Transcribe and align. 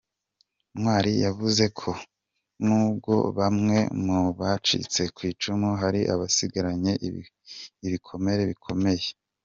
Ntwali 0.77 1.11
yavuze 1.25 1.63
ko 1.79 1.91
nubwo 2.65 3.13
bamwe 3.37 3.77
mu 4.05 4.19
bacitse 4.39 5.01
ku 5.15 5.21
icumu 5.31 5.69
hari 5.81 6.01
abasigaranye 6.13 6.93
ibikomere 7.87 8.43
bikomere. 8.51 9.03